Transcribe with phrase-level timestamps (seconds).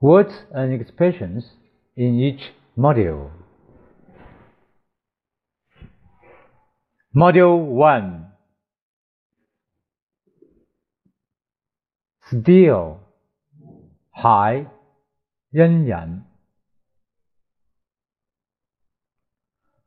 [0.00, 1.44] Words and expressions
[1.96, 3.30] in each module.
[7.14, 8.32] Module 1
[12.32, 12.98] Still
[14.10, 14.66] 还
[15.50, 16.24] 仍然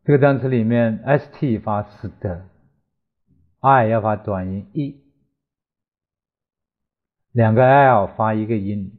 [0.04, 5.02] 这个单词里面 st 发 st，i 要发短音 e，
[7.32, 8.99] 两个 l 发一个音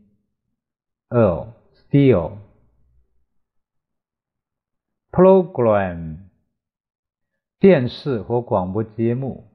[1.12, 2.38] L still
[5.12, 6.20] program
[7.60, 9.46] 电视或广播节目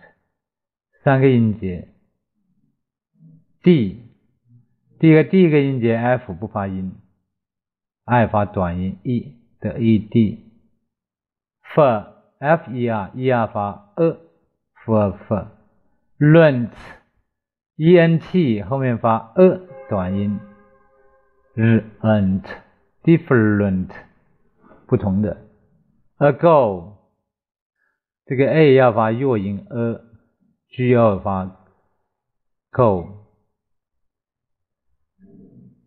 [1.05, 1.87] 三个音节
[3.61, 4.01] ，d
[4.97, 6.95] 第一个第一个音节 f 不发音
[8.05, 11.79] ，i 发短音 e 的 e d，f
[12.39, 16.71] f e r e r 发 e，fer fer，rent
[17.75, 20.39] e n t 后面发 e 短音
[21.53, 22.45] ，rent
[23.03, 23.91] different。
[24.87, 25.37] 不同的
[26.17, 26.93] ，ago，
[28.25, 30.14] 这个 a 要发弱音 e
[30.71, 31.45] a，g 要发
[32.71, 33.07] go，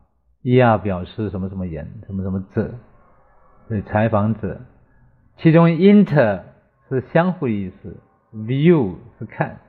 [0.43, 2.75] ，er 表示什么什么人，什么什么者，
[3.67, 4.61] 对，采访者，
[5.37, 6.43] 其中 inter
[6.89, 7.97] 是相互意思。
[8.33, 9.61] view 是看。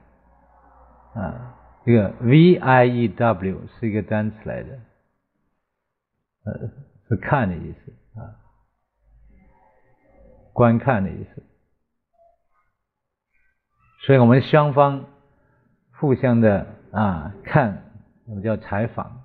[1.15, 4.79] 啊，这个 v i e w 是一个单词来的，
[6.49, 6.71] 呃，
[7.09, 8.41] 是看的意思啊，
[10.55, 11.43] 观看的意思。
[14.07, 15.05] 所以我们双方
[15.93, 17.93] 互相的啊看，
[18.27, 19.25] 我们叫采访。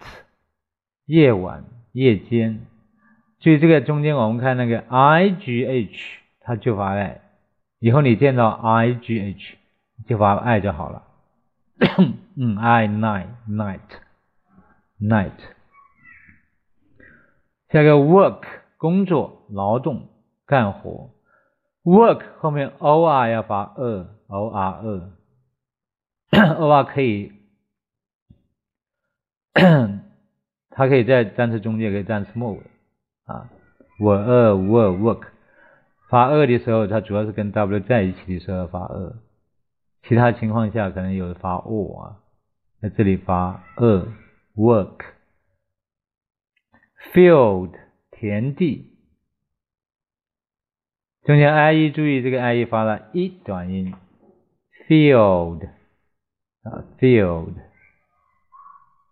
[1.05, 2.65] 夜晚、夜间。
[3.39, 7.19] 注意这个中间，我们看那个 i g h，它就发 i。
[7.79, 9.57] 以后你见到 i g h，
[10.07, 11.03] 就发 i 就好了。
[12.37, 13.79] 嗯，i night night
[14.99, 15.31] night。
[17.69, 18.43] 下一个 work，
[18.77, 20.07] 工作、劳动、
[20.45, 21.09] 干活。
[21.83, 24.81] work 后面 o r 要发 e，o r
[26.31, 27.31] e，o r 可以，
[30.71, 32.59] 它可以在单词中间，可以单词末尾
[33.25, 33.49] 啊。
[33.99, 35.27] work work work，
[36.09, 39.15] 发 e 的时候，它主要是跟 w 在一起的时候发 e，
[40.03, 42.17] 其他情况下可能有发 o 啊，
[42.81, 44.07] 在这里发 e
[44.55, 45.05] work。
[47.13, 47.71] field
[48.11, 48.87] 田地。
[51.23, 53.93] 中间 i e 注意这个 i e 发了一短音
[54.87, 55.67] ，field
[56.63, 57.53] 啊 field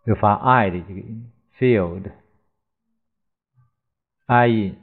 [0.09, 2.11] 就发 i 的这个音，field
[4.25, 4.75] i e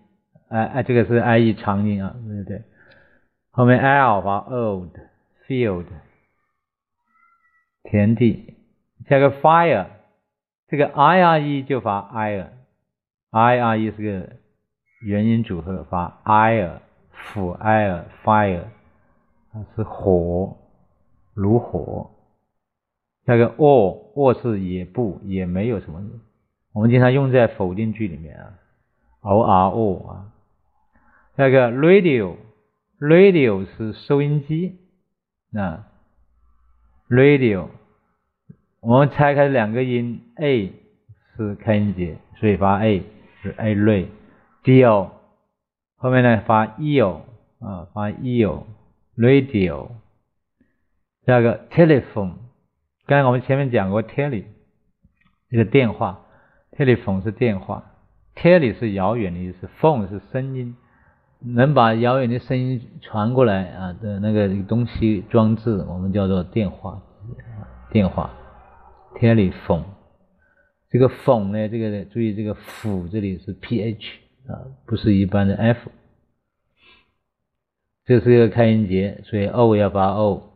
[0.49, 2.63] 哎哎这个是 i e 长音啊，对对？
[3.51, 4.93] 后面 l 发 old
[5.49, 5.87] field
[7.83, 8.55] 田地，
[9.09, 9.87] 加个 fire
[10.69, 14.37] 这个 i r e 就发 i r，i r e 是个
[15.01, 16.83] 元音组合发 i r。
[17.35, 18.63] fire fire
[19.53, 20.57] 它是火，
[21.35, 22.16] 炉火。
[23.27, 26.01] 那个 or or 是也不也没有什么，
[26.73, 28.55] 我们经常用在否定句里面啊。
[29.21, 30.33] o r o 啊，
[31.35, 32.37] 那个 radio
[33.01, 34.79] radio 是收音机，
[35.51, 35.85] 那
[37.09, 37.67] radio
[38.81, 40.73] 我们拆开两个音，a
[41.37, 43.03] 是开音节，所以发 a
[43.43, 45.11] 是 a radio。
[45.97, 47.23] 后面呢发 eo
[47.59, 49.89] 啊，发 eo，radio，
[51.27, 52.35] 下一个 telephone，
[53.07, 54.45] 刚才我们前面讲过 tele，
[55.49, 56.27] 这个电话
[56.73, 57.93] ，telephone 是电话
[58.35, 60.77] ，tele 是遥远的意思，phone 是声音，
[61.41, 67.01] 能把遥远的声音传过来啊的那个东西装置，我们叫做电话，
[67.93, 68.35] 电话
[69.15, 69.85] ，telephone，
[70.91, 74.27] 这个 phone 呢，这个注意这个辅这里是 ph。
[74.47, 75.91] 啊，不是一般的 f，
[78.05, 80.53] 这是一个开音节，所以 o 要发 o，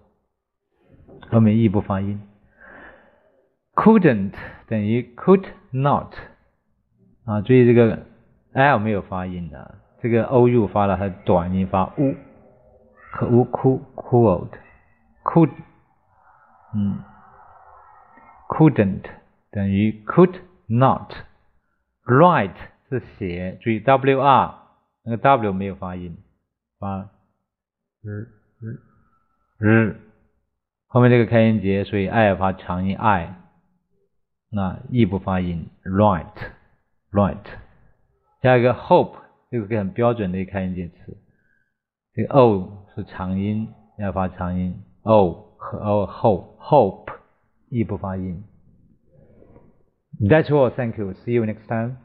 [1.29, 2.21] 后面 e 不发音。
[3.75, 4.33] Couldn't
[4.67, 6.15] 等于 could not，
[7.25, 8.07] 啊，注意这个
[8.53, 12.15] l 没有发音的，这个 o u 发了，它短音发 u，
[13.13, 14.49] 可 u could
[15.23, 15.51] could，
[16.75, 17.03] 嗯
[18.49, 19.05] ，couldn't
[19.51, 22.55] 等于 could not，write。
[22.91, 24.55] 是写，注意 w r
[25.05, 26.19] 那个 w 没有发音，
[26.81, 27.09] 发
[28.03, 28.27] 日
[28.59, 28.81] 日
[29.59, 29.97] 日，
[30.89, 33.37] 后面这个开音节，所以 i 发长音 i，
[34.50, 36.32] 那 e 不发音，right
[37.12, 37.44] right，
[38.42, 39.18] 下一个 hope
[39.52, 41.18] 这个是很标准的一个开音节词，
[42.14, 48.44] 这个 o 是长音，要发长音 o 和 o hope hope，e 不发音。
[50.20, 50.70] That's all.
[50.70, 51.14] Thank you.
[51.14, 51.98] See you next time.